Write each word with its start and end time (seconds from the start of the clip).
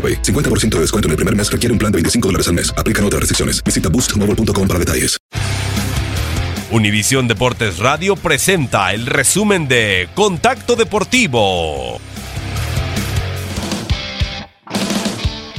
AroPay. 0.00 0.22
50% 0.22 0.76
de 0.76 0.80
descuento 0.80 1.08
en 1.08 1.10
el 1.10 1.16
primer 1.16 1.36
mes 1.36 1.52
requiere 1.52 1.74
un 1.74 1.78
plan 1.78 1.92
de 1.92 1.96
25 1.96 2.28
dólares 2.28 2.48
al 2.48 2.54
mes. 2.54 2.72
Aplican 2.78 3.04
otras 3.04 3.20
restricciones. 3.20 3.62
Visita 3.62 3.90
boostmobile.com 3.90 4.66
para 4.66 4.78
detalles. 4.78 5.18
Univisión 6.72 7.26
Deportes 7.26 7.78
Radio 7.78 8.14
presenta 8.14 8.92
el 8.94 9.06
resumen 9.06 9.66
de 9.66 10.08
Contacto 10.14 10.76
Deportivo. 10.76 12.00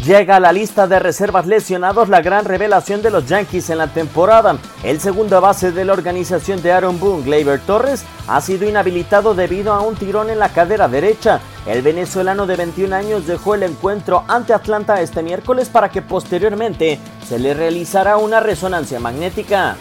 Llega 0.05 0.37
a 0.37 0.39
la 0.39 0.51
lista 0.51 0.87
de 0.87 0.97
reservas 0.97 1.45
lesionados 1.45 2.09
la 2.09 2.21
gran 2.21 2.45
revelación 2.45 3.03
de 3.03 3.11
los 3.11 3.27
Yankees 3.27 3.69
en 3.69 3.77
la 3.77 3.85
temporada. 3.85 4.57
El 4.83 4.99
segundo 4.99 5.39
base 5.39 5.71
de 5.71 5.85
la 5.85 5.93
organización 5.93 6.59
de 6.63 6.71
Aaron 6.71 6.99
Boone, 6.99 7.23
Gleyber 7.23 7.59
Torres, 7.59 8.03
ha 8.27 8.41
sido 8.41 8.67
inhabilitado 8.67 9.35
debido 9.35 9.73
a 9.73 9.81
un 9.81 9.95
tirón 9.95 10.31
en 10.31 10.39
la 10.39 10.49
cadera 10.49 10.87
derecha. 10.87 11.39
El 11.67 11.83
venezolano 11.83 12.47
de 12.47 12.55
21 12.55 12.95
años 12.95 13.27
dejó 13.27 13.53
el 13.53 13.61
encuentro 13.61 14.23
ante 14.27 14.55
Atlanta 14.55 14.99
este 15.01 15.21
miércoles 15.21 15.69
para 15.69 15.89
que 15.89 16.01
posteriormente 16.01 16.97
se 17.27 17.37
le 17.37 17.53
realizara 17.53 18.17
una 18.17 18.39
resonancia 18.39 18.99
magnética. 18.99 19.75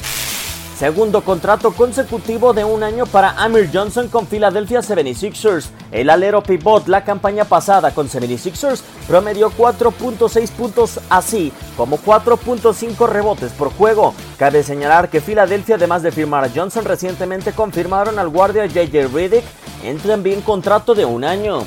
Segundo 0.80 1.20
contrato 1.20 1.72
consecutivo 1.72 2.54
de 2.54 2.64
un 2.64 2.82
año 2.82 3.04
para 3.04 3.32
Amir 3.32 3.68
Johnson 3.70 4.08
con 4.08 4.24
Philadelphia 4.24 4.80
76ers. 4.80 5.66
El 5.92 6.08
alero 6.08 6.42
pivot 6.42 6.88
la 6.88 7.04
campaña 7.04 7.44
pasada 7.44 7.90
con 7.92 8.08
76ers 8.08 8.80
promedió 9.06 9.50
4.6 9.50 10.50
puntos 10.52 10.98
así 11.10 11.52
como 11.76 11.98
4.5 11.98 13.06
rebotes 13.06 13.52
por 13.52 13.70
juego. 13.74 14.14
Cabe 14.38 14.62
señalar 14.62 15.10
que 15.10 15.20
Philadelphia 15.20 15.74
además 15.74 16.02
de 16.02 16.12
firmar 16.12 16.44
a 16.44 16.48
Johnson 16.48 16.86
recientemente 16.86 17.52
confirmaron 17.52 18.18
al 18.18 18.30
guardia 18.30 18.64
JJ 18.64 19.12
Redick 19.12 19.44
en 19.84 19.98
también 19.98 20.40
contrato 20.40 20.94
de 20.94 21.04
un 21.04 21.24
año. 21.24 21.66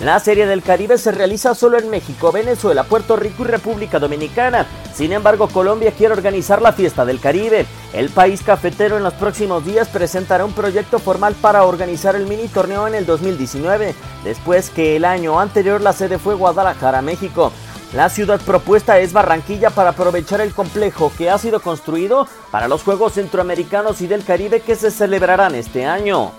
La 0.00 0.18
Serie 0.18 0.46
del 0.46 0.62
Caribe 0.62 0.98
se 0.98 1.12
realiza 1.12 1.54
solo 1.54 1.78
en 1.78 1.88
México, 1.88 2.32
Venezuela, 2.32 2.82
Puerto 2.82 3.14
Rico 3.14 3.44
y 3.44 3.46
República 3.46 4.00
Dominicana. 4.00 4.66
Sin 4.92 5.12
embargo, 5.12 5.46
Colombia 5.46 5.92
quiere 5.92 6.14
organizar 6.14 6.60
la 6.60 6.72
fiesta 6.72 7.04
del 7.04 7.20
Caribe. 7.20 7.64
El 7.92 8.10
país 8.10 8.42
cafetero 8.42 8.96
en 8.96 9.04
los 9.04 9.14
próximos 9.14 9.64
días 9.64 9.88
presentará 9.88 10.44
un 10.44 10.52
proyecto 10.52 10.98
formal 10.98 11.36
para 11.40 11.62
organizar 11.62 12.16
el 12.16 12.26
mini 12.26 12.48
torneo 12.48 12.88
en 12.88 12.96
el 12.96 13.06
2019, 13.06 13.94
después 14.24 14.70
que 14.70 14.96
el 14.96 15.04
año 15.04 15.38
anterior 15.38 15.80
la 15.80 15.92
sede 15.92 16.18
fue 16.18 16.34
Guadalajara, 16.34 17.00
México. 17.00 17.52
La 17.94 18.08
ciudad 18.08 18.40
propuesta 18.40 18.98
es 18.98 19.12
Barranquilla 19.12 19.70
para 19.70 19.90
aprovechar 19.90 20.40
el 20.40 20.52
complejo 20.52 21.12
que 21.16 21.30
ha 21.30 21.38
sido 21.38 21.60
construido 21.60 22.26
para 22.50 22.66
los 22.66 22.82
Juegos 22.82 23.12
Centroamericanos 23.12 24.00
y 24.00 24.08
del 24.08 24.24
Caribe 24.24 24.58
que 24.60 24.74
se 24.74 24.90
celebrarán 24.90 25.54
este 25.54 25.86
año. 25.86 26.32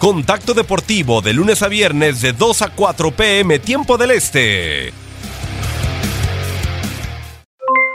Contacto 0.00 0.54
Deportivo 0.54 1.20
de 1.20 1.34
lunes 1.34 1.62
a 1.62 1.68
viernes 1.68 2.22
de 2.22 2.32
2 2.32 2.62
a 2.62 2.68
4 2.70 3.10
pm 3.10 3.58
tiempo 3.58 3.98
del 3.98 4.12
Este. 4.12 4.94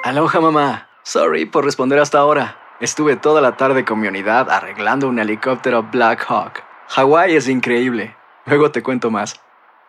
Aloha 0.04 0.40
mamá. 0.40 0.88
Sorry 1.04 1.48
por 1.48 1.66
responder 1.66 1.98
hasta 1.98 2.20
ahora. 2.20 2.60
Estuve 2.80 3.16
toda 3.16 3.42
la 3.42 3.58
tarde 3.58 3.86
con 3.86 4.00
mi 4.00 4.08
unidad 4.08 4.52
arreglando 4.52 5.10
un 5.10 5.18
helicóptero 5.18 5.82
Black 5.82 6.24
Hawk. 6.30 6.64
Hawái 6.90 7.36
es 7.36 7.48
increíble. 7.48 8.16
Luego 8.46 8.70
te 8.70 8.84
cuento 8.84 9.10
más. 9.10 9.42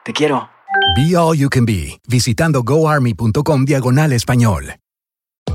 Te 0.02 0.14
quiero. 0.14 0.48
Be 0.96 1.14
All 1.18 1.36
You 1.36 1.50
Can 1.50 1.66
Be, 1.66 2.00
visitando 2.08 2.62
goarmy.com 2.62 3.66
diagonal 3.66 4.14
español. 4.14 4.76